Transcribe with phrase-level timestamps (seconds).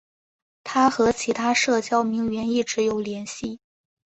[0.63, 3.59] 她和其他社交名媛一直有联系。